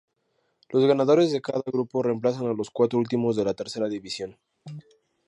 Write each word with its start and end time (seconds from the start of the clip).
Los 0.69 0.83
ganadores 0.87 1.31
de 1.31 1.41
cada 1.43 1.61
grupo 1.63 2.01
reemplazan 2.01 2.47
a 2.47 2.53
los 2.55 2.71
cuatro 2.71 2.97
últimos 2.97 3.35
de 3.35 3.45
la 3.45 3.53
tercera 3.53 3.87
división. 3.87 4.35